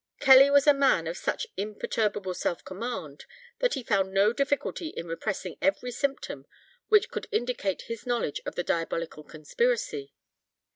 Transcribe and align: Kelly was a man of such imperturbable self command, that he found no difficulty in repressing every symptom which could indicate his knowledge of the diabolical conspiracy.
Kelly 0.19 0.49
was 0.49 0.65
a 0.65 0.73
man 0.73 1.05
of 1.05 1.15
such 1.15 1.45
imperturbable 1.57 2.33
self 2.33 2.65
command, 2.65 3.25
that 3.59 3.75
he 3.75 3.83
found 3.83 4.11
no 4.11 4.33
difficulty 4.33 4.87
in 4.87 5.05
repressing 5.05 5.57
every 5.61 5.91
symptom 5.91 6.47
which 6.89 7.11
could 7.11 7.27
indicate 7.31 7.83
his 7.83 8.07
knowledge 8.07 8.41
of 8.43 8.55
the 8.55 8.63
diabolical 8.63 9.23
conspiracy. 9.23 10.15